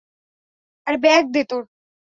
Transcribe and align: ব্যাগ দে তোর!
ব্যাগ 0.97 1.23
দে 1.33 1.41
তোর! 1.49 1.63